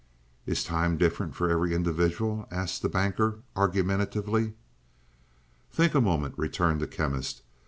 '""Is 0.47 0.63
time 0.63 0.97
different 0.97 1.35
for 1.35 1.47
every 1.47 1.75
individual?" 1.75 2.47
asked 2.49 2.81
the 2.81 2.89
Banker 2.89 3.41
argumentatively. 3.55 4.53
"Think 5.71 5.93
a 5.93 6.01
moment," 6.01 6.33
returned 6.39 6.81
the 6.81 6.87
Chemist. 6.87 7.43